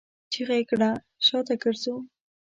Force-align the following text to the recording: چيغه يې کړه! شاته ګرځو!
چيغه 0.31 0.55
يې 0.59 0.63
کړه! 0.69 0.91
شاته 1.25 1.55
ګرځو! 1.63 1.95